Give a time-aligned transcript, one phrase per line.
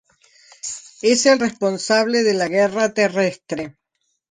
[1.03, 3.77] Es el responsable de la guerra terrestre.